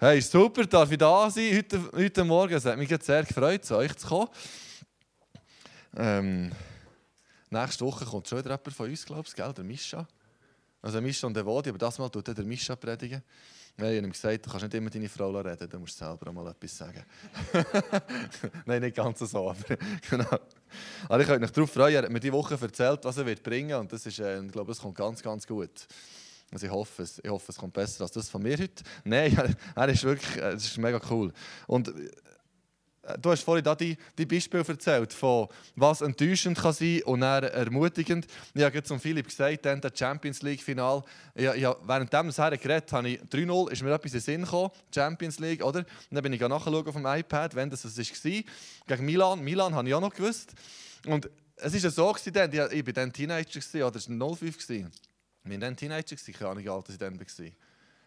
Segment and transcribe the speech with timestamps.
[0.00, 2.54] Hey, super, darf ich da sein heute, heute Morgen?
[2.54, 4.28] Es hat mich sehr gefreut, zu euch zu kommen.
[5.96, 6.52] Ähm,
[7.50, 10.06] nächste Woche kommt schon wieder jemand von uns, glaube ich, der Mischa.
[10.80, 13.24] Also Mischa und der Wodi, aber das Mal tut der Mischa predigen.
[13.76, 16.28] Nein, ich habe ihm gesagt, du kannst nicht immer deine Frau reden, du musst selber
[16.28, 17.04] auch mal etwas sagen.
[18.66, 19.76] Nein, nicht ganz so, aber
[20.08, 20.38] genau.
[21.08, 23.42] Aber ich könnte mich darauf freuen, er hat mir diese Woche erzählt, was er wird
[23.42, 25.88] bringen und das ist, äh, ich glaube, es kommt ganz, ganz gut.
[26.50, 27.20] Also ich hoffe es.
[27.22, 28.82] Ich hoffe, es kommt besser als das von mir heute.
[29.04, 31.32] Nein, er ist wirklich, es ist mega cool.
[31.66, 37.02] Und äh, du hast vorhin da die, die Beispiele erzählt, von was enttäuschend kann sein
[37.04, 38.26] und dann ermutigend.
[38.54, 41.02] Ich habe zum Philipp gesagt, dann das Champions League Final.
[41.34, 44.42] Ich, ich, während dem es geredet habe ich 3-0 ist mir etwas in den Sinn
[44.42, 45.80] gekommen, Champions League, oder?
[45.80, 48.42] Und dann bin ich nachschauen auf dem iPad, wenn das es war.
[48.86, 49.40] Gegen Milan.
[49.40, 50.54] Milan habe ich auch noch gewusst.
[51.06, 52.34] Und es war so, ich
[52.86, 54.90] war dann Teenager, oder es war 05.
[55.50, 57.26] Wir waren Teenager, keine Ahnung, wie alt ich dann war.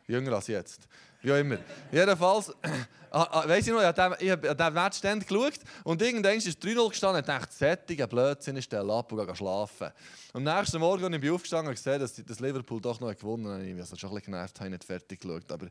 [0.08, 0.88] Jünger als jetzt.
[1.22, 1.58] Wie auch immer.
[1.92, 2.52] Jedenfalls,
[3.12, 6.90] ah, ah, weiss ich noch, ich habe diesen dann geschaut und irgendwann ist es 3-0
[6.90, 9.92] gestanden und dachte, sättiger Blödsinn ist der Lapp und schlafen.
[10.34, 13.62] Am nächsten Morgen bin ich aufgestanden und gesehen, dass das Liverpool doch noch gewonnen hat.
[13.62, 15.52] Ich also schon ein bisschen genervt, habe nicht fertig geschaut.
[15.52, 15.68] Aber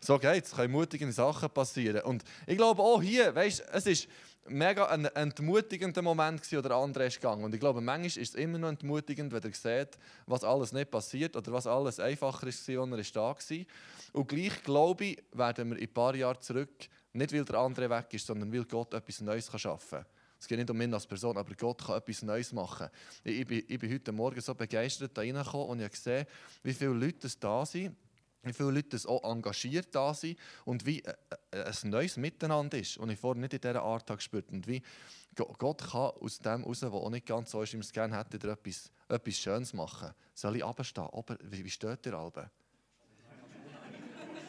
[0.00, 2.02] so geht es, es können mutige Sachen passieren.
[2.02, 4.08] Und ich glaube auch hier, weißt, es ist
[4.46, 7.44] mega ein entmutigender Moment gewesen, oder andere ist gegangen.
[7.44, 10.90] Und ich glaube, manchmal ist es immer noch entmutigend, wenn ihr seht, was alles nicht
[10.90, 13.64] passiert oder was alles einfacher ist, als er da war.
[14.12, 17.90] Und gleich glaube ich, werden wir in ein paar Jahren zurück, nicht weil der andere
[17.90, 20.06] weg ist, sondern weil Gott etwas Neues schaffen kann.
[20.40, 22.88] Es geht nicht um mich als Person, aber Gott kann etwas Neues machen.
[23.24, 26.26] Ich, ich, ich bin heute Morgen so begeistert da reingekommen und ich habe gesehen,
[26.62, 27.96] wie viele Leute da sind
[28.42, 31.14] wie viele Leute auch engagiert da sind und wie äh,
[31.50, 34.82] äh, ein neues Miteinander ist, und ich vorher nicht in dieser Art gespürt und wie
[35.34, 38.18] Gott kann aus dem heraus, was auch nicht ganz so ist, wie wir es gerne
[38.18, 40.10] hätten, etwas, etwas Schönes machen.
[40.34, 41.08] Soll ich runterstehen?
[41.12, 42.50] Aber wie, wie steht ihr Albe?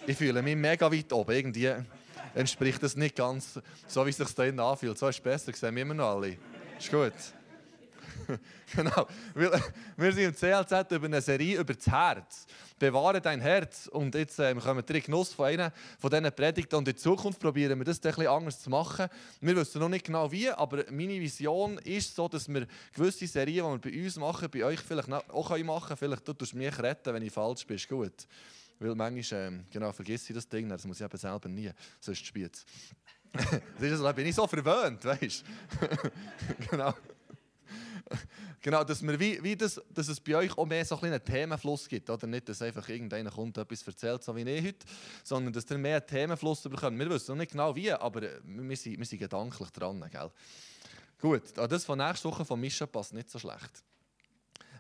[0.08, 1.36] Ich fühle mich mega weit oben.
[1.36, 1.72] Irgendwie
[2.34, 4.98] entspricht das nicht ganz so, wie es sich da anfühlt.
[4.98, 6.38] So ist es besser, sehen wir immer noch alle.
[6.80, 7.14] Ist gut.
[8.76, 9.08] genau.
[9.36, 12.46] Wir sind im CLZ über eine Serie über das Herz.
[12.78, 13.88] Bewahre dein Herz.
[13.88, 16.76] Und jetzt äh, kommen wir in Genuss von einer von diesen Predigten.
[16.76, 19.08] Und in Zukunft probieren wir das bisschen anders zu machen.
[19.42, 23.66] Wir wissen noch nicht genau wie, aber meine Vision ist so, dass wir gewisse Serien,
[23.66, 25.98] die wir bei uns machen, bei euch vielleicht auch machen können.
[25.98, 27.80] Vielleicht du tust mich retten, wenn ich falsch bin.
[27.88, 28.28] Gut.
[28.80, 32.26] Weil manchmal, ähm, genau, vergesse ich das Ding, das muss ich eben selber nie, sonst
[32.26, 32.66] spielt es.
[34.02, 35.44] da bin ich so verwöhnt, weißt
[35.82, 36.70] du?
[36.72, 36.94] genau.
[38.62, 41.88] genau, dass, wir wie, wie das, dass es bei euch auch mehr so einen Themenfluss
[41.88, 42.10] gibt.
[42.10, 44.86] Oder nicht, dass einfach irgendeiner kommt etwas erzählt, so wie ich heute,
[45.24, 46.98] sondern dass ihr mehr einen Themenfluss bekommt.
[46.98, 50.04] Wir wissen noch nicht genau wie, aber wir sind, wir sind gedanklich dran.
[50.12, 50.32] Gell?
[51.20, 53.84] Gut, das von nächster Woche von Mischa passt nicht so schlecht.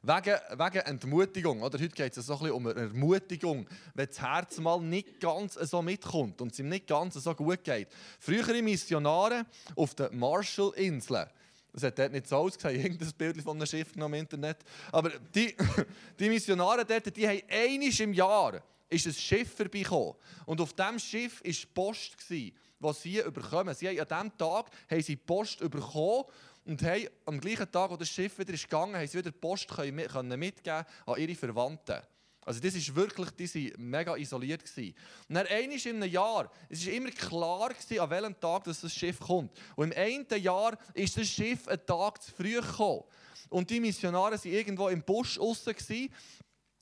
[0.02, 1.62] Wegen, wegen Entmutigung.
[1.62, 1.78] Oder?
[1.78, 5.82] Heute geht es so ein um eine Ermutigung, wenn das Herz mal nicht ganz so
[5.82, 7.90] mitkommt und es ihm nicht ganz so gut geht.
[8.20, 9.46] Frühere Missionare
[9.76, 11.28] auf den Marshallinseln
[11.74, 14.58] es hat dort nicht so ausgesehen, irgendein Bild von einem Schiff im Internet.
[14.92, 15.56] Aber die,
[16.20, 20.16] die Missionare dort, die haben einmal im Jahr ist ein Schiff vorbeigekommen.
[20.46, 22.54] Und auf diesem Schiff war Post, die
[22.94, 23.76] sie überkommen.
[23.76, 26.24] Sie haben an diesem Tag haben sie Post bekommen
[26.66, 29.68] und haben am gleichen Tag, als das Schiff wieder ist gegangen haben sie wieder Post
[29.68, 32.02] können mitgeben an ihre Verwandten.
[32.42, 34.64] Also das ist wirklich, die waren mega isoliert.
[34.78, 34.96] Und
[35.36, 39.20] dann einmal in einem Jahr, es war immer klar, gewesen, an welchem Tag das Schiff
[39.20, 39.52] kommt.
[39.76, 43.04] Und im einen Jahr ist das Schiff einen Tag zu früh gekommen.
[43.50, 45.76] Und die Missionare waren irgendwo im Busch außen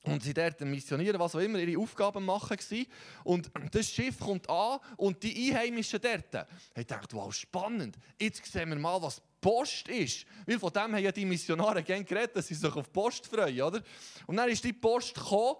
[0.02, 2.86] und sie dort missionieren, was auch immer, ihre Aufgaben machen gewesen.
[3.24, 8.70] Und das Schiff kommt an und die Einheimischen dort haben gedacht, wow, spannend, jetzt sehen
[8.70, 10.26] wir mal, was Post ist.
[10.46, 13.60] Weil von dem haben ja die Missionare gerne geredet, dass sie sich auf Post freuen,
[13.62, 13.82] oder?
[14.26, 15.56] Und dann ist die Post gekommen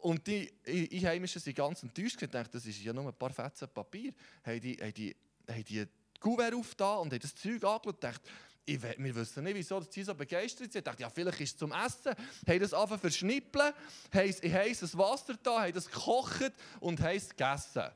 [0.00, 2.20] und die Einheimischen sind ganz enttäuscht.
[2.20, 4.12] Ich dachte, das ist ja nur ein paar Fetzen Papier.
[4.44, 5.16] Haben die, haben die,
[5.48, 5.86] haben die
[6.18, 8.30] Kuvert aufgetan und haben das Zeug angeschaut und dachte,
[8.64, 10.76] ich, wir wissen nicht, wieso sie so begeistert sind.
[10.76, 12.14] Ich dachte, ja, vielleicht ist es zum Essen.
[12.46, 13.72] Haben das einfach verschnippeln,
[14.12, 17.90] haben heißes Wasser da, haben das gekocht und haben es gegessen.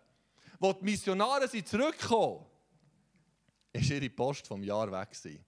[0.58, 2.44] Als die Missionare sind zurückgekommen
[3.81, 5.44] ist ihre Post vom Jahr weg gewesen.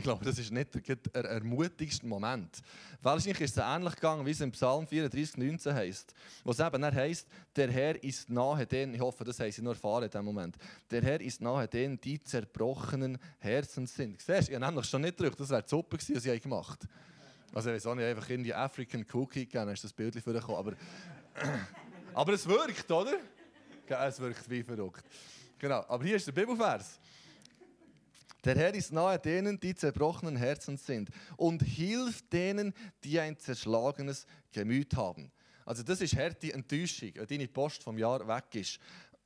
[0.00, 0.72] Ich glaube, das ist nicht
[1.14, 2.62] der ermutigste Moment.
[3.02, 6.14] Wahrscheinlich ist es ähnlich gegangen, wie es im Psalm 34, 19 heißt.
[6.44, 9.74] Wo es eben heißt, der Herr ist nahe denen, ich hoffe, das haben sie nur
[9.74, 10.56] erfahren in diesem Moment,
[10.90, 14.20] der Herr ist nahe denen, die zerbrochenen Herzens sind.
[14.20, 16.86] Siehst du, ich habe nämlich schon nicht gedrückt, das wäre super gewesen, was ich gemacht
[17.52, 20.18] Also, ich weiß auch nicht, einfach in die African Cookie gegeben, dann ist das Bild
[20.18, 20.56] vorgekommen.
[20.56, 20.72] Aber,
[22.14, 23.18] aber es wirkt, oder?
[23.86, 25.04] Es wirkt wie verrückt.
[25.60, 26.98] Genau, aber hier ist der Bibelvers.
[28.42, 32.72] Der Herr ist nahe denen, die zerbrochenen Herzen sind und hilft denen,
[33.04, 35.30] die ein zerschlagenes Gemüt haben.
[35.66, 38.78] Also das ist harte Enttäuschung, wenn deine Post vom Jahr weg ist.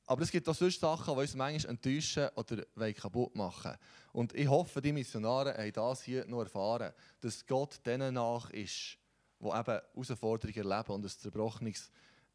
[0.07, 3.77] Aber es gibt auch sonst Sachen, die uns manchmal enttäuschen oder kaputt machen
[4.11, 6.91] Und ich hoffe, die Missionare haben das hier noch erfahren,
[7.21, 8.97] dass Gott denen nach ist,
[9.39, 11.89] die eben Herausforderungen erleben und ein zerbrochenes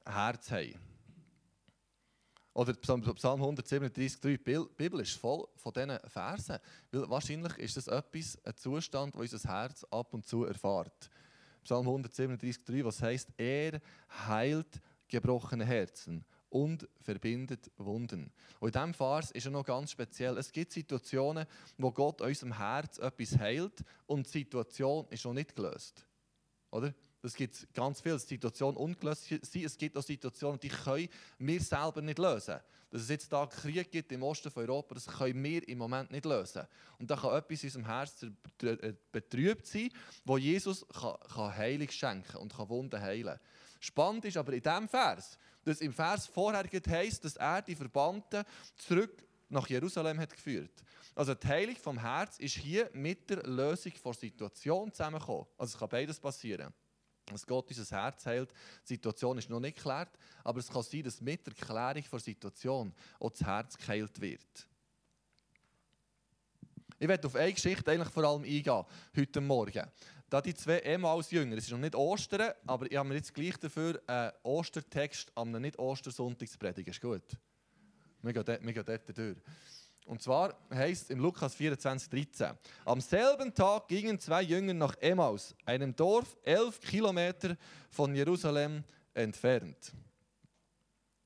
[0.06, 0.99] Herz haben.
[2.60, 6.58] Oder Psalm 137, die Bibel ist voll von diesen Versen.
[6.92, 11.08] Weil wahrscheinlich ist das etwas, ein Zustand, wo unser Herz ab und zu erfahrt.
[11.64, 13.80] Psalm 137, was heißt, er
[14.28, 14.78] heilt
[15.08, 18.30] gebrochene Herzen und verbindet Wunden.
[18.58, 20.36] Und in diesem Vers ist er noch ganz speziell.
[20.36, 21.46] Es gibt Situationen,
[21.78, 26.04] wo Gott unserem Herz etwas heilt und die Situation ist noch nicht gelöst.
[26.70, 26.92] Oder?
[27.22, 29.64] Es gibt ganz viele Situationen ungelöst sind.
[29.64, 31.08] Es gibt auch Situationen, die können
[31.38, 32.58] wir selber nicht lösen.
[32.90, 36.10] Dass es jetzt da Krieg gibt im Osten von Europa, das können wir im Moment
[36.10, 36.66] nicht lösen.
[36.98, 39.90] Und da kann etwas in unserem Herzen äh, betrübt sein,
[40.24, 43.38] wo Jesus kann, kann Heilung schenken und kann Wunden heilen
[43.80, 48.44] Spannend ist aber in diesem Vers, dass im Vers vorher heisst, dass er die Verbannten
[48.76, 50.82] zurück nach Jerusalem hat geführt.
[51.14, 55.46] Also die Heilung vom Herz ist hier mit der Lösung der Situation zusammengekommen.
[55.56, 56.72] Also es kann beides passieren
[57.32, 58.50] dass Gott unser Herz heilt.
[58.84, 60.10] Die Situation ist noch nicht geklärt,
[60.44, 64.68] aber es kann sein, dass mit der Klärung der Situation auch das Herz geheilt wird.
[66.98, 68.84] Ich werde auf eine Geschichte eigentlich vor allem eingehen,
[69.16, 69.86] heute Morgen.
[70.28, 73.34] Da die zwei ehemals Jünger, es ist noch nicht Ostern, aber ich habe mir jetzt
[73.34, 76.92] gleich dafür einen Ostertext am Nicht-Ostersonntag zu predigen.
[76.92, 77.24] Ist gut?
[78.22, 79.36] Wir gehen dort, wir gehen dort durch.
[80.10, 82.58] Und zwar heißt es im Lukas 24, 13.
[82.84, 87.56] Am selben Tag gingen zwei Jünger nach Emmaus, einem Dorf elf Kilometer
[87.90, 88.82] von Jerusalem
[89.14, 89.92] entfernt.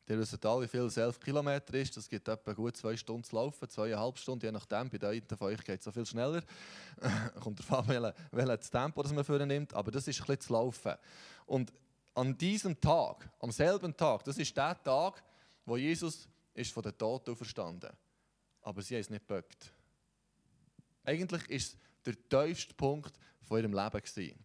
[0.06, 1.96] Der wisst alle, wie viel es elf Kilometer ist.
[1.96, 4.90] Das gibt etwa gut zwei Stunden zu laufen, zweieinhalb Stunden, je nachdem.
[4.90, 6.42] Bei den von euch geht es so viel schneller.
[7.40, 9.72] Kommt darauf an, welches Tempo das man für nimmt.
[9.72, 10.92] Aber das ist ein bisschen zu laufen.
[11.46, 11.72] Und
[12.12, 15.24] an diesem Tag, am selben Tag, das ist der Tag,
[15.64, 18.03] wo Jesus ist von den Toten auferstanden ist
[18.64, 19.72] aber sie haben es nicht geböckt.
[21.04, 23.12] Eigentlich war es der tiefste Punkt
[23.42, 24.00] von ihrem Leben.
[24.00, 24.38] Gewesen.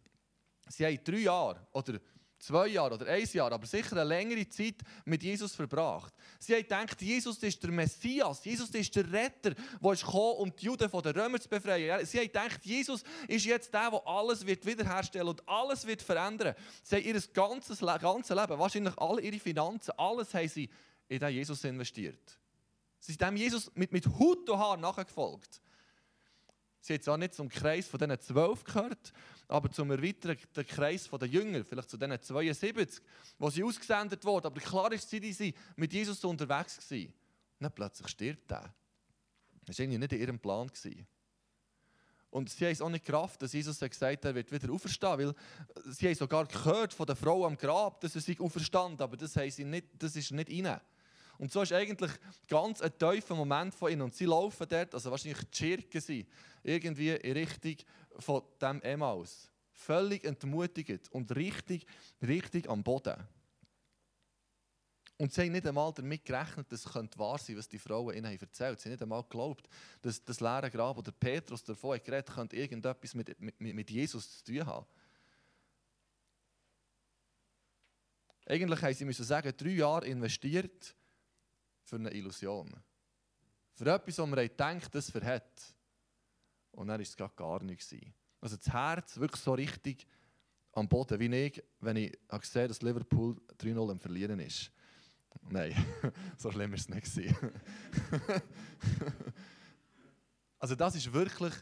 [0.68, 2.00] Sie haben drei Jahre oder
[2.38, 4.76] zwei Jahre oder ein Jahr, aber sicher eine längere Zeit
[5.06, 6.14] mit Jesus verbracht.
[6.38, 10.56] Sie haben gedacht, Jesus ist der Messias, Jesus ist der Retter, der ist gekommen, um
[10.56, 12.06] die Juden von den Römern zu befreien.
[12.06, 16.56] Sie haben gedacht, Jesus ist jetzt der, der alles wird und alles wird verändern.
[16.84, 20.70] Sie haben ihr ganzes, ganzes Leben, wahrscheinlich alle ihre Finanzen, alles haben sie
[21.08, 22.40] in diesen Jesus investiert.
[23.00, 25.62] Sie sind dem Jesus mit, mit Hut und Haar nachgefolgt.
[26.82, 29.12] Sie haben zwar nicht zum Kreis von diesen zwölf gehört,
[29.48, 33.04] aber zum erweiterten Kreis der Jünger, vielleicht zu diesen 72,
[33.38, 34.48] wo sie ausgesendet wurden.
[34.48, 36.78] Aber klar ist, sie waren mit Jesus unterwegs.
[36.78, 37.14] Gewesen.
[37.60, 38.74] Und dann plötzlich stirbt er.
[39.66, 40.72] Das war irgendwie nicht in ihrem Plan.
[42.32, 45.18] Und sie haben es auch nicht Kraft, dass Jesus gesagt hat, er wird wieder auferstehen,
[45.18, 45.34] weil
[45.86, 49.36] sie haben sogar gehört von der Frau am Grab, dass er sich auferstand, aber das,
[49.36, 50.80] haben sie nicht, das ist nicht ihnen.
[51.40, 52.12] Und so ist eigentlich
[52.50, 54.02] ganz ein tiefer Moment von ihnen.
[54.02, 56.28] Und sie laufen dort, also wahrscheinlich Schirken sind,
[56.64, 57.78] irgendwie in Richtung
[58.20, 59.50] von dem Emmaus.
[59.72, 61.86] Völlig entmutigt und richtig,
[62.22, 63.16] richtig am Boden.
[65.18, 68.38] Und sie haben nicht einmal damit gerechnet, dass es wahr sein was die Frauen ihnen
[68.38, 69.70] erzählt Sie haben nicht einmal geglaubt,
[70.02, 74.44] dass das leere Grab oder Petrus davon hat geredet, könnte irgendetwas mit, mit, mit Jesus
[74.44, 74.86] zu tun haben.
[78.46, 80.96] Eigentlich haben sie müssen sagen, drei Jahre investiert
[81.90, 82.72] für eine Illusion.
[83.74, 85.76] Für etwas, wo man denkt, das verhält.
[86.72, 87.96] Und dann war es gar nichts.
[88.42, 90.08] Also das Herz wirklich so richtig
[90.74, 94.72] am Boden, wie ich, wenn ich sehe, dass Liverpool 3-0 am Verlieren ist.
[95.50, 95.74] Nein,
[96.38, 97.36] so schlimm war es nicht.
[100.60, 101.54] also das ist wirklich,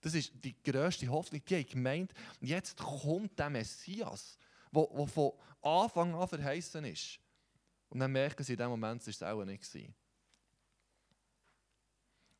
[0.00, 4.36] das ist die grösste Hoffnung, die ich gemeint, jetzt kommt der Messias,
[4.72, 5.32] der von
[5.62, 7.18] Anfang an verheißen ist.
[7.90, 9.70] Und dann merken sie in dem Moment, war es auch nicht.
[9.70, 9.94] Gewesen.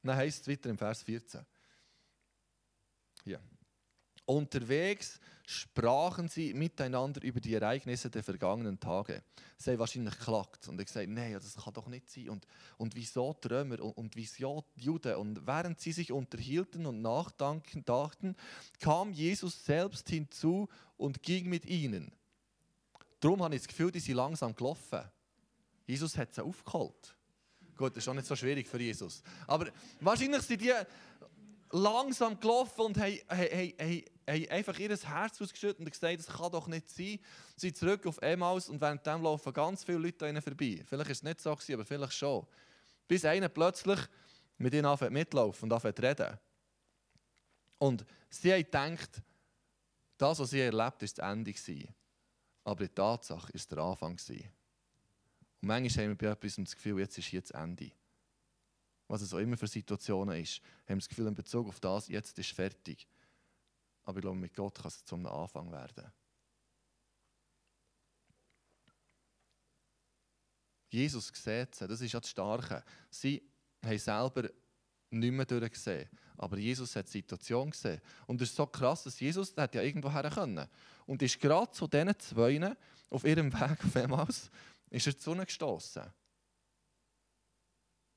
[0.02, 1.44] dann heißt es weiter im Vers 14.
[3.24, 3.40] Hier.
[4.24, 9.24] Unterwegs sprachen sie miteinander über die Ereignisse der vergangenen Tage.
[9.56, 12.28] Sie haben wahrscheinlich geklagt und gesagt, nein, das kann doch nicht sein.
[12.28, 12.46] Und,
[12.78, 15.16] und wieso die und, und wieso Juden?
[15.16, 18.36] Und während sie sich unterhielten und nachdachten, dachten,
[18.78, 22.12] kam Jesus selbst hinzu und ging mit ihnen.
[23.18, 25.10] Darum habe ich das Gefühl, die sind langsam gelaufen.
[25.90, 27.16] Jesus hat sie aufgeholt.
[27.76, 29.22] Gut, das ist auch nicht so schwierig für Jesus.
[29.46, 29.66] Aber
[30.00, 30.72] wahrscheinlich sind die
[31.72, 36.52] langsam gelaufen und haben, haben, haben, haben einfach ihr Herz ausgeschüttet und gesagt, das kann
[36.52, 37.18] doch nicht sein.
[37.56, 40.82] Sie sind zurück auf Emmaus und während dem laufen ganz viele Leute an ihnen vorbei.
[40.84, 42.46] Vielleicht war es nicht so, aber vielleicht schon.
[43.08, 43.98] Bis einer plötzlich
[44.58, 46.38] mit ihnen anfängt mitlaufen und anfängt reden.
[47.78, 49.22] Und sie haben gedacht,
[50.18, 51.54] das, was sie erlebt, ist das Ende.
[52.64, 54.18] Aber die Tatsache war der Anfang.
[55.60, 57.90] Und manchmal haben wir bei etwas das Gefühl, jetzt ist hier das Ende.
[59.08, 62.08] Was es auch immer für Situationen ist, haben wir das Gefühl in Bezug auf das,
[62.08, 63.06] jetzt ist fertig.
[64.04, 66.10] Aber ich glaube, mit Gott kann es zum Anfang werden.
[70.90, 72.82] Jesus sieht sie, das ist ja das Starke.
[73.10, 73.42] Sie
[73.84, 74.48] haben selber
[75.10, 76.08] nicht mehr durchgesehen.
[76.36, 78.00] Aber Jesus hat die Situation gesehen.
[78.26, 80.66] Und es ist so krass, dass Jesus der hat ja irgendwo her können.
[81.06, 82.76] Und ist gerade zu diesen zwei
[83.10, 84.26] auf ihrem Weg auf einmal
[84.90, 86.02] ist er zu ihnen gestoßen,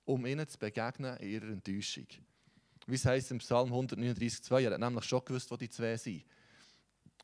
[0.06, 2.08] um ihnen zu begegnen in ihrer Enttäuschung.
[2.86, 6.26] Wie es heißt im Psalm 139,2, er hat nämlich schon gewusst, wo die zwei sind.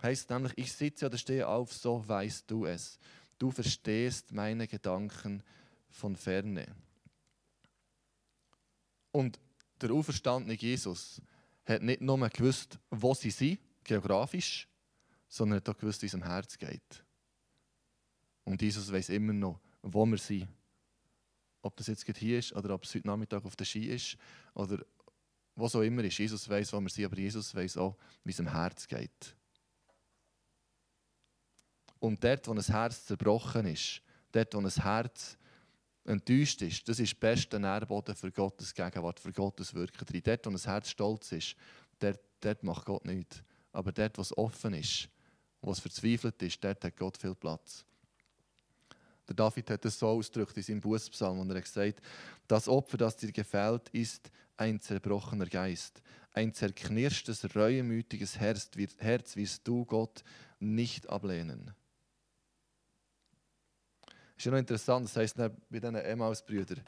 [0.02, 2.98] Heißt nämlich, ich sitze oder stehe auf, so weißt du es.
[3.38, 5.44] Du verstehst meine Gedanken
[5.90, 6.74] von ferne.
[9.12, 9.40] Und
[9.82, 11.22] der auferstandene Jesus
[11.66, 14.68] hat nicht nur gewusst, wo sie sind, geografisch,
[15.28, 17.04] sondern hat auch gewusst, wie es im Herz geht.
[18.50, 20.48] Und Jesus weiß immer noch, wo wir sind.
[21.62, 24.18] Ob das jetzt hier ist oder ob es heute Nachmittag auf der Ski ist
[24.56, 24.84] oder
[25.54, 26.18] was auch immer ist.
[26.18, 29.36] Jesus weiß, wo wir sind, aber Jesus weiß auch, wie es im Herz geht.
[32.00, 34.02] Und dort, wo ein Herz zerbrochen ist,
[34.32, 35.38] dort, wo ein Herz
[36.06, 40.24] enttäuscht ist, das ist der beste Nährboden für Gottes Gegenwart, für Gottes Wirken drin.
[40.24, 41.56] Dort, wo ein Herz stolz ist,
[42.00, 43.44] dort, dort macht Gott nichts.
[43.74, 45.08] Aber dort, wo es offen ist,
[45.62, 47.86] wo es verzweifelt ist, dort hat Gott viel Platz.
[49.30, 52.02] Der David hat es so ausgedrückt in seinem Bußpsalm, und er hat gesagt,
[52.48, 56.02] das Opfer, das dir gefällt, ist ein zerbrochener Geist.
[56.34, 60.24] Ein zerknirschtes, reuemütiges Herz wirst du Gott
[60.60, 61.74] nicht ablehnen.
[64.36, 66.82] Ist ja noch interessant, das heißt bei diesen Emmaus-Brüdern.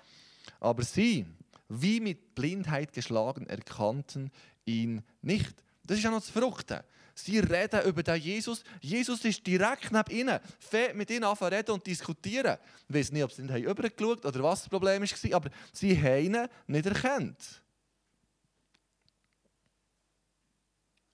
[0.60, 1.28] Aber sie,
[1.70, 4.32] wie mit Blindheit geschlagen, erkannten
[4.66, 5.54] ihn nicht.
[5.84, 6.84] Das ist ja noch das Verrückte.
[7.26, 8.64] Sie reden über den Jesus.
[8.82, 10.40] Jesus ist direkt neben ihnen.
[10.60, 12.58] Fährt mit ihnen an reden und diskutieren.
[12.90, 16.26] Ich weiß nicht, ob sie nicht übergeschaut oder was das Problem war, aber sie haben
[16.26, 17.62] ihn nicht erkannt.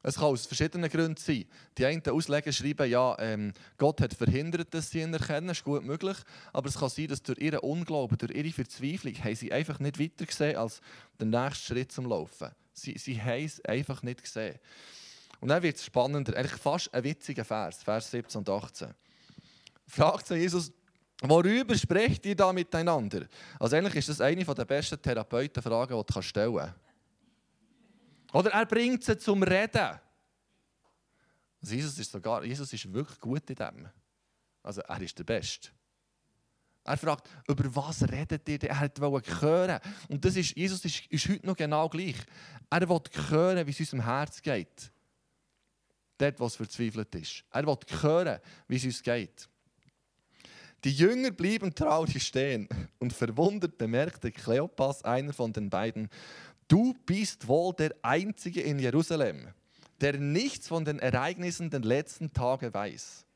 [0.08, 1.44] Es kann aus verschiedenen Gründen sein.
[1.78, 5.84] Die einen Ausleger schreiben, ja, ähm, Gott hat verhindert, dass sie ihn erkennen, ist gut
[5.84, 6.16] möglich.
[6.54, 10.00] Aber es kann sein, dass durch ihren Unglauben, durch ihre Verzweiflung, haben sie einfach nicht
[10.00, 10.80] weiter gesehen als
[11.20, 12.52] den nächsten Schritt zum Laufen.
[12.72, 14.58] Sie, sie haben es einfach nicht gesehen.
[15.40, 18.94] Und dann wird es spannender, eigentlich fast ein witziger Vers, Vers 17 und 18.
[19.86, 20.72] Fragt Jesus,
[21.22, 23.28] worüber sprecht ihr da miteinander?
[23.60, 26.76] Also eigentlich ist das eine der besten Therapeutenfragen, die du stellen kannst.
[28.34, 30.00] Oder er bringt sie zum Reden.
[31.62, 33.90] Also Jesus ist sogar, Jesus ist wirklich gut in dem.
[34.64, 35.70] Also er ist der Beste.
[36.84, 38.64] Er fragt, über was redet ihr?
[38.64, 39.80] Er wollte hören.
[40.08, 42.16] Und das ist, Jesus ist, ist heute noch genau gleich.
[42.70, 44.92] Er will hören, wie es unserem Herz geht.
[46.18, 47.44] Dort, was verzweifelt ist.
[47.52, 49.48] Er will hören, wie es uns geht.
[50.84, 52.68] Die Jünger blieben traurig stehen
[53.00, 56.10] und verwundert bemerkte Kleopas, einer von den beiden,
[56.68, 59.48] Du bist wohl der Einzige in Jerusalem,
[60.02, 63.27] der nichts von den Ereignissen der letzten Tage weiß.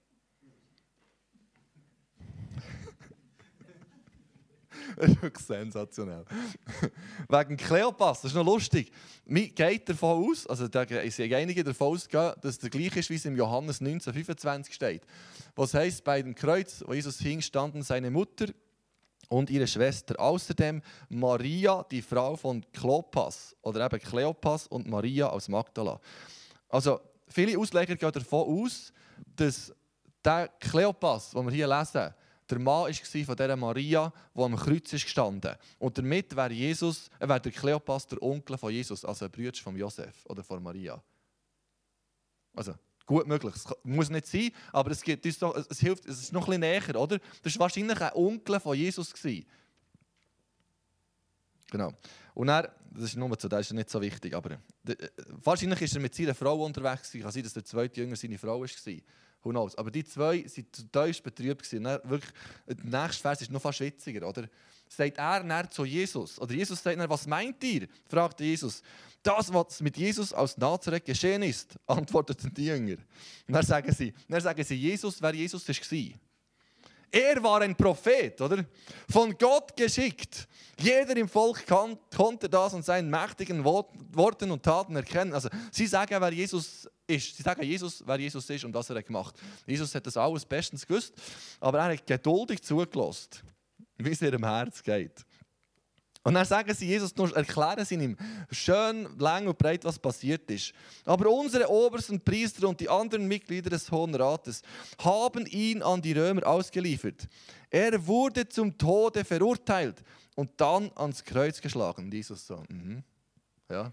[4.95, 6.25] Das ist wirklich sensationell.
[7.29, 8.91] Wegen Kleopas, das ist noch lustig.
[9.25, 13.15] Man geht davon aus, also da sind einige davon ausgehen, dass der gleiche ist, wie
[13.15, 15.01] es im Johannes 1925 steht.
[15.55, 18.47] Was heißt, bei dem Kreuz, wo Jesus hing, standen seine Mutter,
[19.31, 20.19] und ihre Schwester.
[20.19, 26.01] Außerdem Maria, die Frau von Klopas oder eben Kleopas und Maria aus Magdala.
[26.67, 28.91] Also viele Ausleger gehen davon aus,
[29.37, 29.73] dass
[30.23, 32.13] der Kleopas, den wir hier lesen,
[32.51, 35.17] der Mann war von dieser Maria, die am Kreuz ist.
[35.17, 39.57] Und damit wäre Jesus, äh, wäre der Kleopas der Onkel von Jesus, also ein Bruder
[39.57, 41.01] von Josef oder von Maria.
[42.53, 42.75] Also
[43.11, 43.53] Gut möglich.
[43.55, 46.61] Es muss nicht sein, aber es, gibt uns doch, es hilft, es ist noch ein
[46.61, 47.19] bisschen näher, oder?
[47.43, 49.13] Das war wahrscheinlich ein Onkel von Jesus.
[49.13, 49.45] Gewesen.
[51.69, 51.93] Genau.
[52.33, 54.95] Und er, das ist nur so, das ist nicht so wichtig, aber äh,
[55.43, 57.23] wahrscheinlich ist er mit seiner Frau unterwegs gewesen.
[57.23, 58.67] Kann sein, dass der zweite Jünger seine Frau war.
[59.43, 59.75] Who knows?
[59.75, 61.63] Aber die zwei waren zutiefst betrübt.
[61.63, 61.83] Gewesen.
[61.83, 62.31] dann wirklich,
[62.67, 64.47] der nächste Vers ist noch fast witziger, oder?
[64.87, 67.87] Sagt er dann zu Jesus, oder Jesus sagt dann, was meint ihr?
[68.07, 68.83] fragte Jesus.
[69.23, 72.97] Das, was mit Jesus aus Nazareth geschehen ist, antworteten die Jünger.
[73.47, 76.19] Und dann sagen sie, dann sagen sie Jesus, wer Jesus war.
[77.13, 78.65] Er war ein Prophet, oder?
[79.09, 80.47] Von Gott geschickt.
[80.79, 85.33] Jeder im Volk konnte das und seinen mächtigen Worten und Taten erkennen.
[85.33, 87.37] Also, sie sagen, wer Jesus ist.
[87.37, 89.67] Sie sagen Jesus, wer Jesus ist und was er gemacht hat.
[89.67, 91.13] Jesus hat das alles bestens gewusst,
[91.59, 93.29] aber er hat geduldig zugelassen,
[93.97, 95.25] wie es ihrem Herz geht.
[96.23, 98.15] Und dann sagen sie Jesus, noch, erklären sie ihm
[98.51, 100.71] schön, lang und breit, was passiert ist.
[101.03, 104.61] Aber unsere obersten Priester und die anderen Mitglieder des Hohen Rates
[104.99, 107.27] haben ihn an die Römer ausgeliefert.
[107.71, 110.03] Er wurde zum Tode verurteilt
[110.35, 112.11] und dann ans Kreuz geschlagen.
[112.11, 113.03] Jesus so, mhm.
[113.67, 113.91] ja,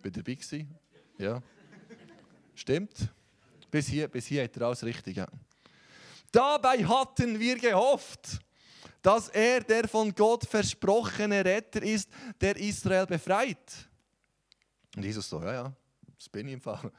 [0.00, 0.74] bin dabei gewesen?
[1.18, 1.42] Ja,
[2.58, 3.08] stimmt.
[3.70, 5.16] Bis hier, bis hier hat er alles richtig.
[5.16, 5.28] Ja.
[6.32, 8.40] Dabei hatten wir gehofft
[9.06, 12.08] dass er der von Gott versprochene Retter ist,
[12.40, 13.88] der Israel befreit.
[14.96, 15.72] Und Jesus so, ja, ja,
[16.18, 16.90] das bin ich im Fall.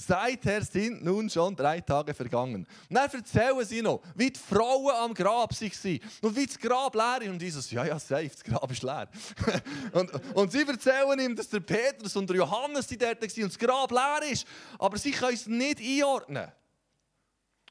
[0.00, 2.64] Seither sind nun schon drei Tage vergangen.
[2.88, 6.94] Und dann erzählen sie noch, wie die Frauen am Grab waren und wie das Grab
[6.94, 7.28] leer ist.
[7.28, 9.08] Und Jesus, ja, ja, safe, das Grab ist leer.
[9.92, 13.52] und, und sie erzählen ihm, dass der Petrus und der Johannes die dort waren und
[13.52, 14.46] das Grab leer ist.
[14.78, 16.52] Aber sie können es nicht einordnen.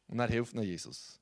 [0.08, 1.22] Und er hilft ihnen Jesus.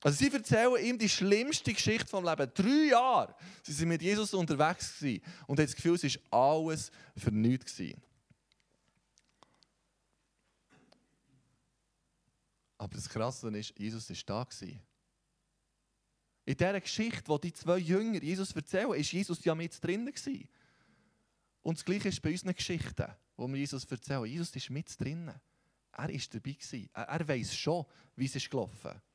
[0.00, 2.52] Also sie erzählen ihm die schlimmste Geschichte vom Leben.
[2.54, 6.92] Drei Jahre sie sind mit Jesus unterwegs gewesen und haben das Gefühl, es war alles
[7.16, 7.76] für nichts.
[7.76, 8.00] Gewesen.
[12.84, 14.44] Aber das Krasse ist, Jesus war da.
[14.44, 14.78] Gewesen.
[16.44, 20.04] In dieser Geschichte, wo die zwei Jünger Jesus erzählen, ist Jesus ja mit drin.
[20.04, 20.46] Gewesen.
[21.62, 23.06] Und das Gleiche ist bei unseren Geschichten,
[23.38, 24.26] wo wir Jesus erzählen.
[24.26, 25.28] Jesus ist mit drin.
[25.28, 25.38] Er
[25.92, 26.52] war dabei.
[26.52, 26.90] Gewesen.
[26.92, 27.86] Er, er weiß schon,
[28.16, 29.13] wie es ist gelaufen ist.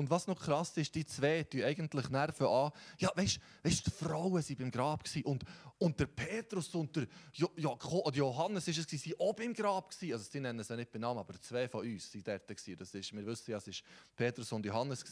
[0.00, 2.72] Und was noch krass ist, die zwei die eigentlich Nerven an.
[2.96, 5.44] Ja, weißt du, die Frauen waren beim Grab und,
[5.76, 7.78] und der Petrus und der jo, jo,
[8.14, 9.90] Johannes ist es, waren auch beim Grab.
[9.90, 10.14] Gewesen.
[10.14, 12.48] Also, sie nennen sie nicht beim Namen, aber zwei von uns waren dort.
[12.48, 12.78] Gewesen.
[12.78, 13.74] Das ist, wir wissen ja, es war
[14.16, 15.04] Petrus und Johannes.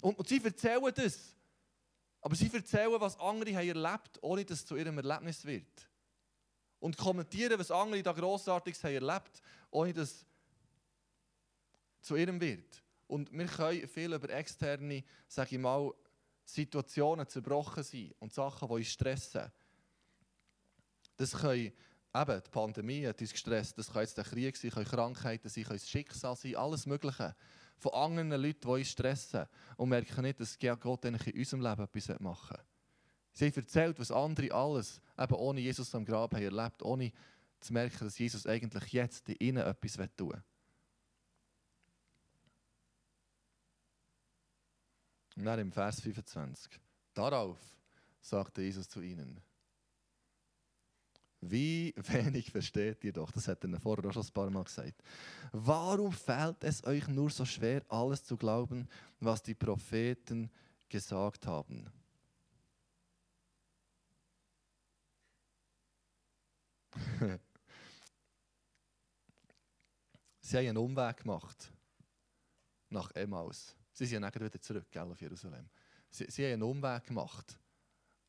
[0.00, 1.18] Und, und sie erzählen das.
[2.20, 5.88] Aber sie erzählen, was andere haben erlebt ohne dass es zu ihrem Erlebnis wird.
[6.78, 10.26] Und kommentieren, was andere da Grossartiges haben erlebt, ohne dass es
[12.00, 12.80] zu ihrem wird.
[13.10, 15.92] Und wir können viel über externe, sage ich mal,
[16.44, 19.50] Situationen zerbrochen sein und Sachen, die uns stressen.
[21.16, 21.72] Das können
[22.14, 25.64] eben die Pandemie hat uns gestresst, das kann jetzt der Krieg sein, können Krankheiten sein,
[25.64, 27.34] können Schicksal sein, alles Mögliche.
[27.78, 29.46] Von anderen Leuten, die uns stressen
[29.76, 32.64] und merken nicht, dass Gott in unserem Leben etwas machen will.
[33.32, 37.12] Sie haben erzählt, was andere alles eben ohne Jesus am Grab haben erlebt, ohne
[37.58, 40.42] zu merken, dass Jesus eigentlich jetzt in ihnen etwas tun will.
[45.40, 46.78] Und dann im Vers 25.
[47.14, 47.56] Darauf
[48.20, 49.40] sagte Jesus zu ihnen,
[51.40, 55.02] wie wenig versteht ihr doch, das hat er vorher auch schon ein paar Mal gesagt.
[55.52, 58.86] Warum fällt es euch nur so schwer, alles zu glauben,
[59.18, 60.50] was die Propheten
[60.90, 61.90] gesagt haben?
[70.42, 71.72] Sie haben einen Umweg gemacht
[72.90, 73.74] nach Emmaus.
[73.92, 75.68] Sie sind ja wieder zurück gell, auf Jerusalem.
[76.10, 77.58] Sie, sie haben einen Umweg gemacht.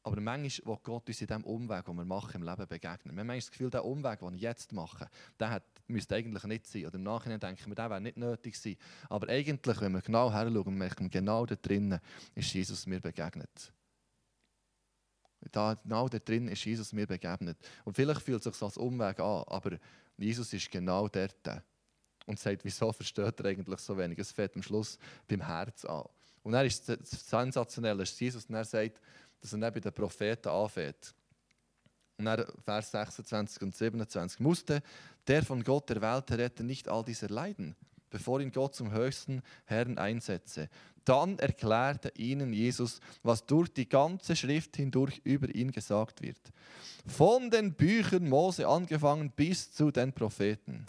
[0.03, 3.15] Aber manchmal will Gott uns in diesem Umweg, den wir machen, im Leben begegnen.
[3.15, 5.07] Wir haben das Gefühl, der Umweg, den ich jetzt mache,
[5.39, 6.87] der hat, müsste eigentlich nicht sein.
[6.87, 8.77] Oder im Nachhinein denken wir, der wäre nicht nötig sein.
[9.09, 11.99] Aber eigentlich, wenn wir genau heranschauen, merken wir, genau da drinnen
[12.33, 13.71] ist Jesus mir begegnet.
[15.51, 17.57] Da, genau da drin ist Jesus mir begegnet.
[17.85, 19.77] Und vielleicht fühlt es sich als Umweg an, aber
[20.17, 21.35] Jesus ist genau dort
[22.31, 24.17] und sagt, wieso versteht er eigentlich so wenig?
[24.17, 26.05] Es fällt am Schluss beim Herz an.
[26.43, 26.85] Und dann ist
[27.27, 28.99] sensationell, dass Jesus dann sagt,
[29.41, 31.13] dass er dann bei den Propheten anfängt.
[32.17, 34.39] Und dann Vers 26 und 27.
[34.39, 34.81] Musste
[35.27, 37.75] der von Gott erwählte Retter nicht all dieser leiden,
[38.09, 40.69] bevor ihn Gott zum höchsten Herrn einsetze?
[41.03, 46.39] Dann erklärte ihnen Jesus, was durch die ganze Schrift hindurch über ihn gesagt wird.
[47.05, 50.85] Von den Büchern Mose angefangen bis zu den Propheten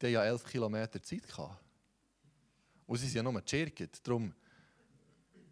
[0.00, 1.62] die ja elf Kilometer Zeit gehabt.
[2.86, 4.34] Und sie sind ja nur gechirkt, darum,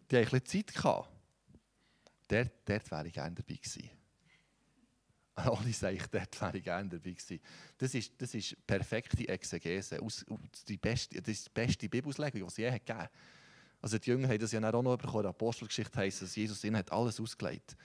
[0.09, 0.83] die haben ein bisschen Zeit.
[2.27, 3.89] Dort, dort wäre ich gerne dabei gewesen.
[5.35, 7.39] Alle sagen, dort wäre ich gerne dabei gewesen.
[7.77, 10.25] Das ist, das ist perfekte Exegese, aus,
[10.67, 13.11] die beste, das ist die beste Bibelauslegung, die es je gegeben hat.
[13.81, 16.77] Also die Jünger haben das ja auch noch bekommen, der Apostelgeschichte heisst, dass Jesus ihnen
[16.77, 17.75] hat alles ausgelegt.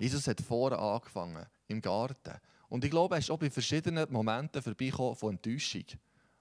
[0.00, 2.40] Jesus hat vorne angefangen, im Garten.
[2.72, 5.84] Und ich glaube, er ist auch bei verschiedenen Momenten vorbeigekommen von Enttäuschung.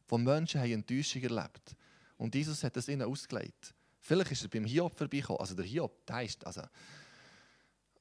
[0.07, 1.75] Von Menschen haben Enttäuschung erlebt.
[2.15, 3.73] Und Jesus hat das ihnen ausgelegt.
[3.99, 5.41] Vielleicht ist er beim Hiob vorbeigekommen.
[5.41, 6.61] Also der Hiob, der ist, also,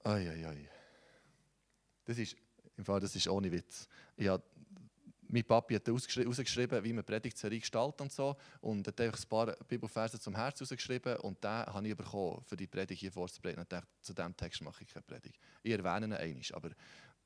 [0.04, 0.68] oi, oi, oi.
[2.04, 2.36] Das ist,
[2.76, 3.88] im Fall, das ist ohne Witz.
[4.16, 4.30] Ich
[5.26, 8.36] mein Papi hat ausgeschrieben, wie man Predigtserie gestaltet und so.
[8.60, 11.16] Und hat einfach ein paar Bibelverse zum Herz ausgeschrieben.
[11.16, 13.58] Und den habe ich bekommen, für die Predigt hier vorzubereiten.
[13.58, 15.40] Und dachte, zu diesem Text mache ich keine Predigt.
[15.64, 16.70] Ich erwähne ihn einmal, aber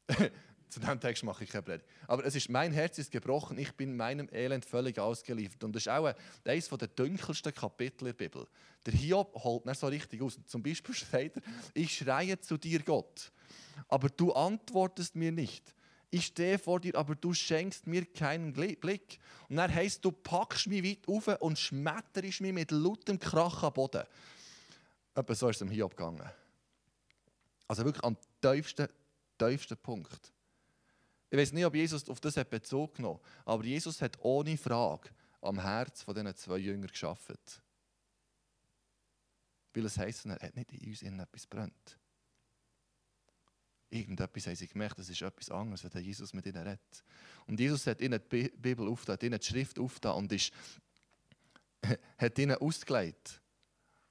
[0.69, 1.87] Zu diesem Text mache ich keine Predigt.
[2.09, 5.63] Aber es ist, mein Herz ist gebrochen, ich bin meinem Elend völlig ausgeliefert.
[5.63, 6.13] Und das ist auch
[6.45, 8.47] eines der dunkelsten Kapitel der Bibel.
[8.85, 10.39] Der Hiob holt nicht so richtig aus.
[10.47, 11.43] Zum Beispiel sagt er,
[11.75, 13.31] ich schreie zu dir, Gott,
[13.89, 15.75] aber du antwortest mir nicht.
[16.11, 19.19] Ich stehe vor dir, aber du schenkst mir keinen Blick.
[19.49, 23.73] Und dann heisst, du packst mich weit auf und schmetterst mich mit lautem Krach am
[23.73, 24.05] Boden.
[25.15, 26.23] Etwa so ist es im Hiob gegangen.
[27.67, 28.89] Also wirklich am tiefsten,
[29.39, 30.33] tiefsten Punkt.
[31.35, 35.11] Ich weiß nicht, ob Jesus auf das Bezug genommen hat, aber Jesus hat ohne Frage
[35.41, 37.37] am Herz von diesen zwei Jüngern geschaffen.
[39.73, 41.99] Weil es heisst, er hat nicht in uns etwas brennt.
[43.91, 47.05] Irgendetwas haben sie gemerkt, das ist etwas anderes, wenn Jesus mit ihnen redet.
[47.49, 50.53] Und Jesus hat ihnen die Bibel aufgetan, hat ihnen die Schrift aufgetan und ist,
[52.17, 53.41] hat ihnen ausgelegt,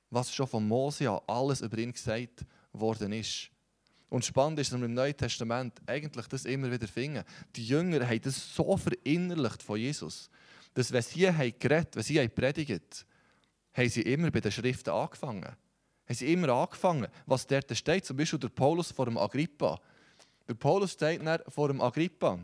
[0.10, 3.53] was schon von Mose an alles über ihn gesagt worden ist.
[4.14, 7.24] Und spannend ist, dass wir im Neuen Testament eigentlich das immer wieder finden.
[7.56, 10.30] Die Jünger haben das so verinnerlicht von Jesus,
[10.76, 13.08] dass wenn sie haben geredet, wenn sie predigt,
[13.74, 15.46] haben sie immer bei den Schriften angefangen.
[15.46, 18.06] Haben sie immer angefangen, was dort steht.
[18.06, 19.82] Zum Beispiel der Paulus vor dem Agrippa.
[20.48, 22.38] Der Paulus steht vor dem Agrippa.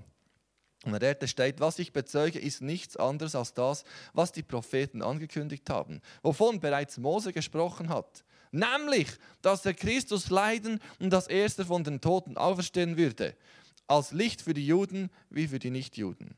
[0.85, 5.69] Und dort steht, was ich bezeuge, ist nichts anderes als das, was die Propheten angekündigt
[5.69, 9.07] haben, wovon bereits Mose gesprochen hat nämlich,
[9.41, 13.35] dass der Christus leiden und das Erste von den Toten auferstehen würde,
[13.87, 16.35] als Licht für die Juden wie für die Nichtjuden.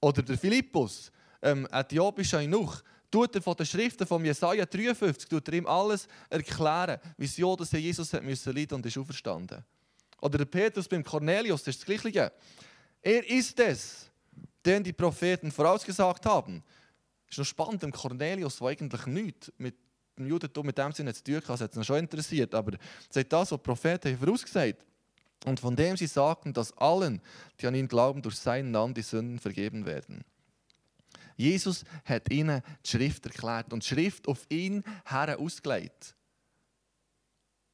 [0.00, 5.48] Oder der Philippus, ähm, äthiopischer Eunuch, tut er von den Schriften von Jesaja 53, tut
[5.48, 9.64] er ihm alles erklären, wieso dass Jesus hat müssen leiden und ist auferstanden.
[10.20, 12.32] Oder der Petrus beim Cornelius, das ist das Gleiche.
[13.02, 14.10] Er ist es,
[14.64, 16.62] den die Propheten vorausgesagt haben,
[17.28, 19.74] ist noch spannend, dem Cornelius, der eigentlich nichts mit
[20.16, 22.76] dem Judentum mit dem Sinne zu tun hat, das hat es schon interessiert, aber
[23.10, 24.84] sagt das, was die Propheten vorausgesagt
[25.44, 27.20] und von dem sie sagten, dass allen,
[27.60, 30.24] die an ihn glauben, durch seinen Namen die Sünden vergeben werden.
[31.36, 36.14] Jesus hat ihnen die Schrift erklärt und die Schrift auf ihn her ausgelegt.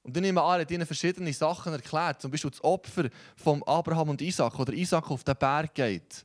[0.03, 4.23] Und dann nehmen hat ihnen verschiedene Sachen erklärt, zum Beispiel das Opfer von Abraham und
[4.23, 6.25] Isaac, oder Isaac auf den Berg geht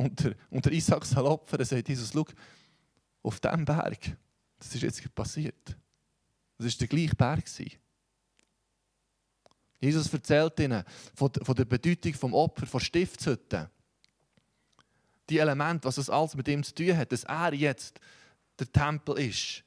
[0.00, 2.24] und der, und der Isaac soll opfern, sagt Jesus, schau,
[3.22, 4.16] auf diesem Berg,
[4.58, 5.76] das ist jetzt passiert.
[6.58, 7.44] Das war der gleiche Berg.
[9.80, 13.68] Jesus erzählt ihnen von, der Bedeutung des Opfer, von Stiftshütten.
[15.28, 17.98] Die Elemente, was das alles mit ihm zu tun hat, dass er jetzt
[18.58, 19.64] der Tempel ist.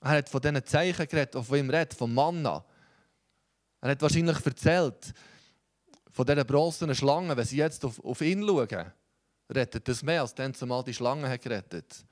[0.00, 2.64] Er hat von diesen Zeichen geredet, von ihm redet, von Manna.
[3.82, 5.12] Er hat wahrscheinlich erzählt,
[6.10, 8.92] von dieser bronzenen Schlange, wenn sie jetzt auf, auf ihn schauen,
[9.50, 12.04] rettet das mehr, als dann zumal die Schlange hat gerettet.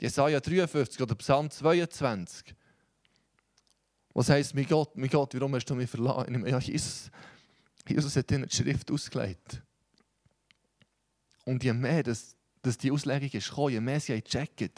[0.00, 2.54] Jesaja 53 oder Psalm 22.
[4.14, 6.46] Was heisst, mein Gott, mein Gott, warum hast du mich verlassen?
[6.46, 7.10] Ja, Jesus,
[7.86, 9.62] Jesus hat ihnen die Schrift ausgelegt.
[11.44, 14.70] Und je mehr dass, dass die Auslegung ist gekommen, je mehr sie checken,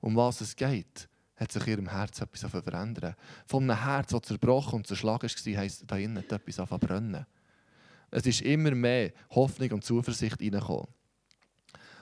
[0.00, 3.16] um was es geht, hat sich ihrem Herz etwas verändert.
[3.46, 7.26] Von einem Herz, das zerbrochen und zerschlagen war, heisst da innen etwas brennen.
[8.10, 10.86] Es ist immer mehr Hoffnung und Zuversicht reingekommen.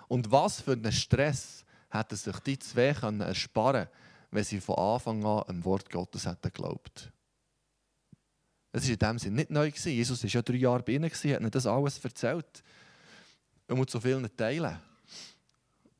[0.08, 3.88] Und was für einen Stress hätten sich die zwei ersparen können,
[4.30, 7.12] wenn sie von Anfang an am Wort Gottes hätten geglaubt.
[8.72, 9.70] Es war in dem Sinne nicht neu.
[9.70, 9.92] Gewesen.
[9.92, 12.62] Jesus war ja drei Jahre bei ihnen, hat ihnen das alles erzählt.
[13.68, 14.78] Und so vielen Teilen.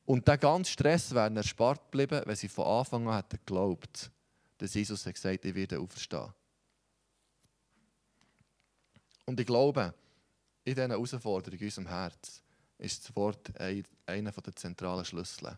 [0.05, 4.11] Und der ganze Stress wäre erspart geblieben, wenn sie von Anfang an hätten geglaubt,
[4.57, 6.33] dass Jesus hat gesagt ich werde auferstehen.
[9.25, 9.93] Und ich glaube,
[10.65, 12.42] in diesen Herausforderungen in unserem Herz
[12.83, 15.57] ist das Wort einer der zentralen Schlüssel.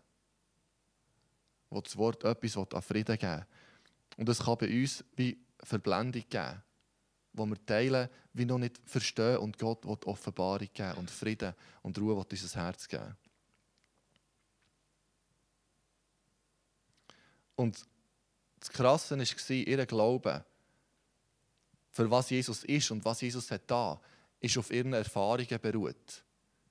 [1.70, 3.46] Wo das Wort etwas an Frieden geben
[4.18, 6.62] Und es kann bei uns wie Verblendung geben,
[7.34, 11.98] wo wir teilen, wie noch nicht verstehen und Gott will Offenbarung geben und Frieden und
[11.98, 13.18] Ruhe will unser Herz geben.
[17.56, 17.86] Und
[18.60, 20.44] das Krasse war, ihr Glauben,
[21.92, 24.00] für was Jesus ist und was Jesus hat da,
[24.40, 26.25] ist auf ihren Erfahrungen beruht.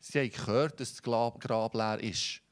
[0.06, 2.42] Sie haben gehört, dass das Grab leer ist.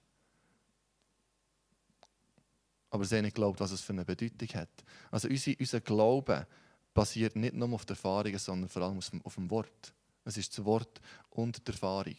[2.88, 4.70] Aber sie haben nicht geglaubt, was es für eine Bedeutung hat.
[5.10, 6.46] Also unser, unser Glaube
[6.94, 9.92] basiert nicht nur auf der Erfahrungen, sondern vor allem auf dem Wort.
[10.24, 12.16] Es ist das Wort und die Erfahrung.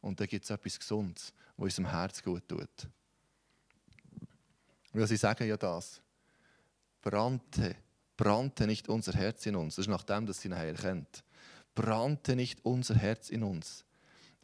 [0.00, 2.88] Und da gibt es etwas Gesundes, was unserem Herz gut tut.
[4.92, 6.00] Weil sie sagen ja das.
[7.00, 7.76] Brannte,
[8.16, 9.76] brannte nicht unser Herz in uns.
[9.76, 11.22] Das ist nachdem, dass sie ihn erkennt
[11.78, 13.84] brannte nicht unser Herz in uns,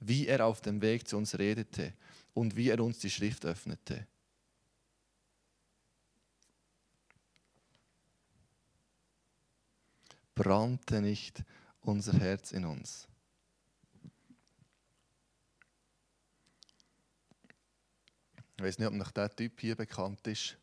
[0.00, 1.92] wie er auf dem Weg zu uns redete
[2.32, 4.06] und wie er uns die Schrift öffnete.
[10.34, 11.42] brannte nicht
[11.80, 13.08] unser Herz in uns.
[18.56, 20.56] Ich weiß nicht, ob noch der Typ hier bekannt ist,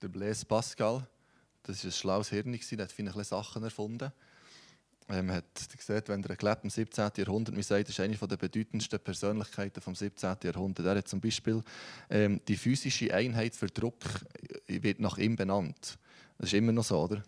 [0.00, 1.06] der Blaise Pascal.
[1.62, 4.12] Das war ein schlaues Hirn, der hat viele Sachen erfunden.
[5.08, 5.44] Ähm, hat
[5.76, 7.10] gesagt, wenn er gelebt im 17.
[7.16, 10.36] Jahrhundert, man sagt, ist eine der bedeutendsten Persönlichkeiten vom 17.
[10.42, 10.84] Jahrhundert.
[10.84, 11.62] Er hat zum Beispiel
[12.10, 13.94] ähm, die physische Einheit für Druck
[14.66, 15.98] äh, wird nach ihm benannt.
[16.38, 17.22] Das ist immer noch so, oder?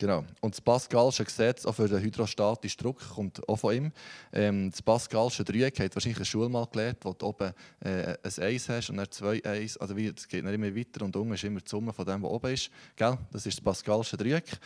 [0.00, 0.24] Genau.
[0.40, 3.92] Und das Pascalsche Gesetz auch für den hydrostatischen Druck kommt auch von ihm.
[4.32, 8.42] Ähm, das Pascalsche Dreieck hat wahrscheinlich eine Schule mal gelernt, wo du oben äh, ein
[8.42, 9.76] Eis hast und dann zwei Eis.
[9.76, 12.30] Also es geht dann immer weiter und unten ist immer die Summe von dem, was
[12.30, 12.70] oben ist.
[12.96, 13.18] Gell?
[13.30, 14.58] Das ist das Pascalsche Dreieck.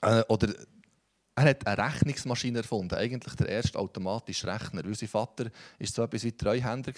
[0.00, 0.48] Äh, oder
[1.38, 4.84] er hat eine Rechnungsmaschine erfunden, eigentlich der erste automatische Rechner.
[4.84, 6.92] Weil sein Vater war so etwas wie Treuhänder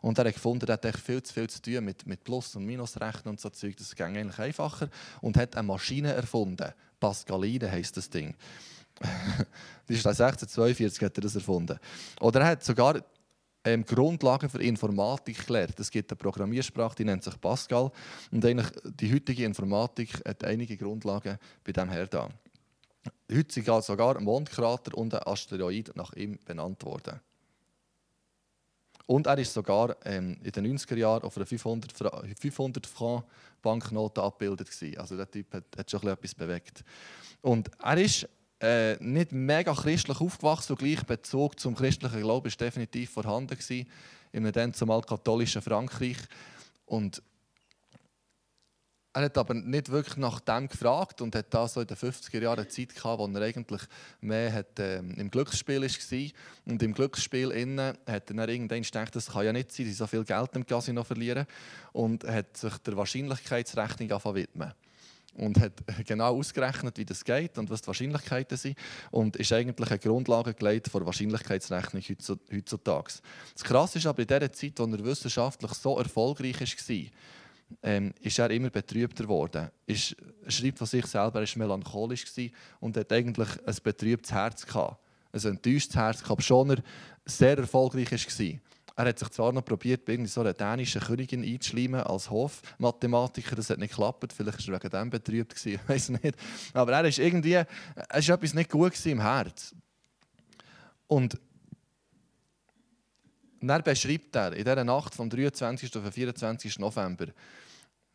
[0.00, 2.66] und er hat gefunden, er hat viel zu viel zu tun mit, mit Plus- und
[2.66, 3.76] Minusrechnen und so Zeug.
[3.76, 4.88] Das ging eigentlich einfacher
[5.20, 6.72] und hat eine Maschine erfunden.
[6.98, 8.34] Pascaline heisst das Ding.
[8.98, 11.78] das ist 1642 hat er das erfunden.
[12.20, 13.02] Oder er hat sogar
[13.66, 15.78] ähm, Grundlagen für Informatik gelernt.
[15.80, 17.90] Es gibt eine Programmiersprache, die nennt sich Pascal.
[18.30, 22.30] Und eigentlich die heutige Informatik hat einige Grundlagen bei dem her da.
[23.30, 27.20] Heute sind sogar ein Mondkrater und ein Asteroid nach ihm benannt worden.
[29.06, 33.24] Und er ist sogar ähm, in den 90er Jahren auf einer 500, Fra 500 Franc
[33.62, 34.68] Banknote abgebildet.
[34.96, 36.84] Also der Typ hat, hat schon etwas bewegt.
[37.40, 38.28] Und er ist
[38.60, 43.86] äh, nicht mega christlich aufgewachsen und gleich Bezug zum christlichen Glauben ist definitiv vorhanden gewesen,
[44.32, 46.18] in einem zumal katholischen Frankreich.
[46.86, 47.22] Und
[49.12, 52.38] er hat aber nicht wirklich nach dem gefragt und hat da so in den 50er
[52.38, 53.80] Jahren eine Zeit gehabt, wo er eigentlich
[54.20, 56.30] mehr hat, äh, im Glücksspiel war.
[56.66, 59.92] Und im Glücksspiel innen hat er dann irgendwann gedacht, das kann ja nicht sein, dass
[59.92, 61.46] ich so viel Geld im Casino verlieren.
[61.92, 64.74] Und hat sich der Wahrscheinlichkeitsrechnung widmen
[65.36, 65.72] und hat
[66.06, 68.76] genau ausgerechnet, wie das geht und was die Wahrscheinlichkeiten sind
[69.10, 72.02] und ist eigentlich eine Grundlage gelegt für Wahrscheinlichkeitsrechnung
[72.52, 73.14] heutzutage.
[73.54, 76.96] Das Krasse ist aber in der Zeit, als er wissenschaftlich so erfolgreich war,
[77.82, 79.70] ähm, ist er immer betrübter geworden.
[79.86, 80.16] Ist,
[80.48, 82.24] schreibt von sich selber, er war melancholisch
[82.80, 85.00] und hat eigentlich ein betrübtes Herz gehabt.
[85.32, 86.82] Ein enttäuschtes Herz gehabt, schon er
[87.24, 88.58] sehr erfolgreich war.
[88.98, 93.54] Er hat sich zwar noch probiert, bei so einer dänischen Königin einzuschleimen als Hofmathematiker.
[93.54, 94.32] Das hat nicht geklappt.
[94.32, 95.54] Vielleicht war er wegen dem betrübt.
[95.66, 96.34] Ich weiß nicht.
[96.72, 97.66] Aber er ist irgendwie er
[98.14, 99.74] ist etwas nicht gut im Herz.
[101.06, 101.38] Und
[103.60, 105.94] dann beschreibt er in dieser Nacht vom 23.
[105.94, 106.78] auf 24.
[106.78, 107.26] November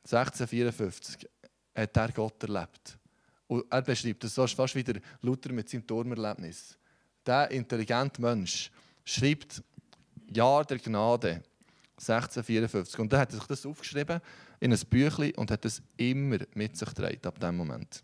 [0.04, 1.30] 1654
[1.76, 2.98] hat er Gott erlebt.
[3.48, 6.78] Und er beschreibt das fast wieder Luther mit seinem Turmerlebnis.
[7.26, 8.72] Der intelligente Mensch
[9.06, 9.62] schreibt
[10.34, 11.44] Jahr der Gnade
[11.98, 13.00] 1654.
[13.00, 14.22] Und dann hat er sich das aufgeschrieben
[14.60, 18.04] in ein Büchlein und hat das immer mit sich getragen ab dem Moment.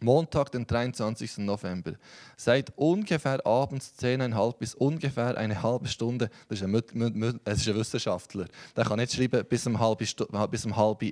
[0.00, 1.38] Montag, den 23.
[1.38, 1.92] November.
[2.36, 7.74] Seit ungefähr abends 10.30 bis ungefähr eine halbe Stunde, das ist ein, das ist ein
[7.74, 8.46] Wissenschaftler,
[8.76, 11.02] der kann nicht schreiben bis um halb, bis um halb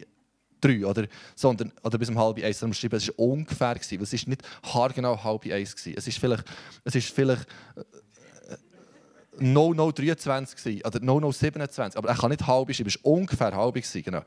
[0.61, 4.13] drei, oder, sondern, oder bis um halb eins, sondern schreiben, es war ungefähr, gewesen, es
[4.13, 5.75] war nicht haargenau halb eins.
[5.75, 5.95] Gewesen.
[5.97, 6.45] Es ist vielleicht,
[6.85, 7.47] es ist vielleicht
[9.41, 13.05] no, no 23 gewesen, oder no, no 27, aber er kann nicht halb schreiben, es
[13.05, 13.75] war ungefähr halb.
[13.75, 14.23] Gewesen, genau.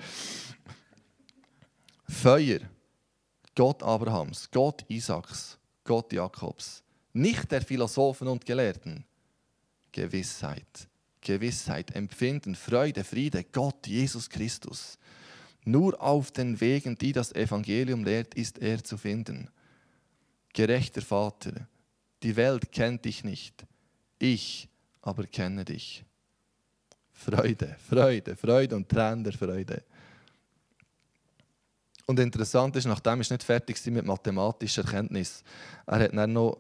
[2.07, 2.59] Feuer.
[3.55, 9.03] Gott Abrahams, Gott Isaaks, Gott Jakobs, nicht der Philosophen und Gelehrten.
[9.91, 10.87] Gewissheit,
[11.19, 14.97] Gewissheit, Empfinden, Freude, Friede, Gott, Jesus Christus.
[15.65, 19.49] Nur auf den Wegen, die das Evangelium lehrt, ist er zu finden.
[20.53, 21.67] Gerechter Vater,
[22.23, 23.65] die Welt kennt dich nicht,
[24.19, 24.69] ich
[25.09, 26.03] aber kenne dich.
[27.11, 29.83] Freude, Freude, Freude und Tränen der Freude.
[32.05, 35.43] Und interessant ist, nachdem er nicht fertig war mit mathematischer Erkenntnis,
[35.85, 36.57] er hat dann noch,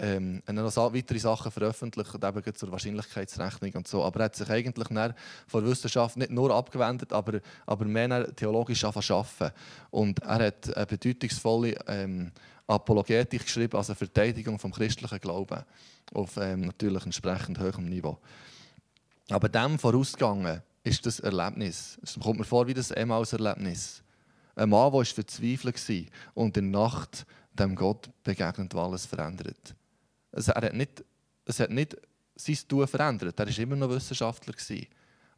[0.00, 4.02] ähm, noch weitere Sachen veröffentlicht, eben zur Wahrscheinlichkeitsrechnung und so.
[4.02, 8.82] Aber er hat sich eigentlich von der Wissenschaft nicht nur abgewendet, aber, aber mehr theologisch
[8.84, 9.52] arbeiten.
[9.90, 12.32] Und er hat eine bedeutungsvolle ähm,
[12.72, 15.64] Apologetik geschrieben, also Verteidigung vom christlichen Glauben,
[16.12, 18.18] auf ähm, natürlich entsprechend hohem Niveau.
[19.30, 21.98] Aber dem vorausgegangen ist das Erlebnis.
[22.02, 24.02] Es kommt mir vor wie das Emmaus-Erlebnis
[24.54, 26.04] ein Mann, der verzweifelt war
[26.34, 29.74] und in der Nacht dem Gott begegnet, der alles verändert.
[30.30, 31.04] Also er hat nicht,
[31.44, 31.96] es hat nicht
[32.34, 33.38] sein Tun verändert.
[33.38, 34.54] Er war immer noch Wissenschaftler,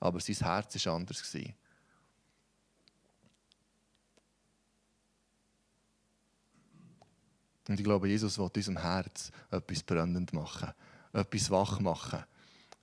[0.01, 1.37] aber sein Herz war anders.
[7.69, 10.73] Und ich glaube, Jesus will unserem Herz etwas brennend machen,
[11.13, 12.25] etwas wach machen.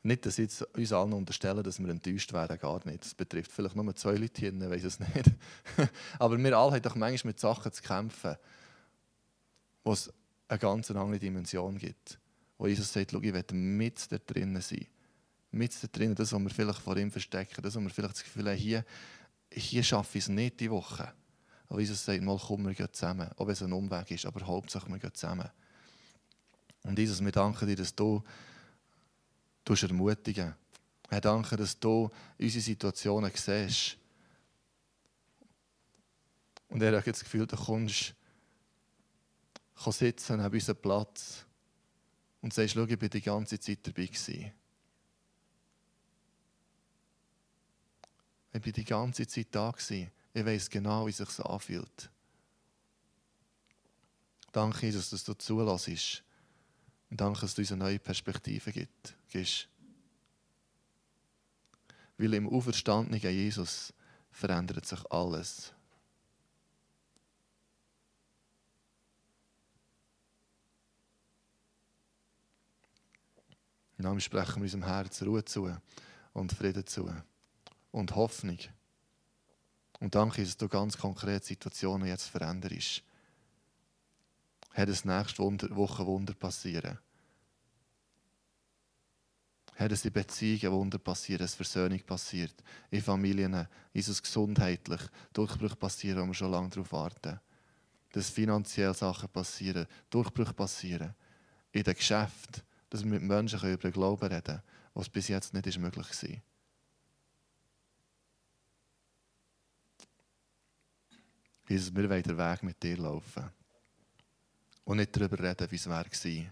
[0.04, 3.04] Nicht, dass jetzt uns allen unterstellen, dass wir enttäuscht werden, gar nicht.
[3.06, 5.32] Das betrifft vielleicht nur zwei Leute hier, ich weiß es nicht.
[6.20, 8.36] Aber wir alle haben doch manchmal mit Sachen zu kämpfen,
[9.84, 10.12] wo es
[10.48, 12.20] eine ganz andere Dimension gibt.
[12.58, 14.88] Wo Jesus sagt, ich werde mit da drinnen sein.
[15.52, 18.24] Mit da drinnen, das, was wir vielleicht vor ihm verstecken, das, was wir vielleicht das
[18.24, 18.84] Gefühl haben, hier,
[19.52, 21.14] hier schaffe ich es nicht die Woche.
[21.72, 23.30] Aber Jesus sagt, mal komm, wir gehen zusammen.
[23.38, 25.50] Wenn es ein Umweg ist, aber Hauptsache, wir gehen zusammen.
[26.84, 28.22] Und Jesus, wir danken dir, dass du,
[29.64, 30.54] du ermutigen
[31.08, 33.98] Herr, danke, dass du unsere Situationen siehst.
[36.68, 38.16] Und er hat das Gefühl, du kommst
[39.82, 41.46] kann sitzen neben unserem Platz
[42.42, 44.52] und sagst, schau, ich bin die ganze Zeit dabei gewesen.
[48.52, 50.12] Ich bin die ganze Zeit da gewesen.
[50.34, 52.10] Ich weiß genau, wie es sich anfühlt.
[54.52, 56.24] Danke, Jesus, dass du zulässt.
[57.10, 59.68] Und danke, dass du uns eine neue Perspektive gibst.
[62.18, 63.94] Weil im auferstandenen Jesus
[64.32, 65.74] verändert sich alles.
[73.98, 75.78] Im Namen sprechen wir unserem Herz Ruhe zu
[76.34, 77.14] und Frieden zu
[77.92, 78.58] und Hoffnung.
[80.02, 83.04] Und danke, dass du ganz konkrete Situationen jetzt veränderst.
[84.74, 85.44] Herr, das nächste
[85.76, 86.98] Woche Wunder passieren.
[89.76, 92.56] Herr, dass in Beziehungen Wunder passieren, dass Versöhnung passiert,
[92.90, 95.02] in Familien, Jesus gesundheitlich,
[95.34, 97.40] Durchbrüche passieren, wo wir schon lange darauf warten.
[98.12, 101.14] Dass finanziell Sachen passieren, Durchbrüche passieren,
[101.72, 104.62] in den Geschäften, dass wir mit Menschen über den Glauben reden können,
[104.96, 106.51] was bis jetzt nicht möglich war.
[111.72, 113.50] Jesus, wir wollen den Weg mit dir laufen.
[114.84, 116.52] Und nicht darüber reden, wie es wäre,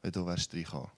[0.00, 0.90] wenn du wärst reingekommen.